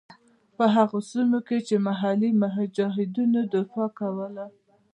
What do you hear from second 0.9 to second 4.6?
سیمو کې چې محلي مجاهدینو دفاع کوله.